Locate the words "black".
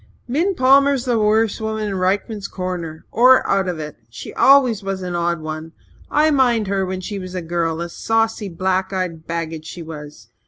8.49-8.91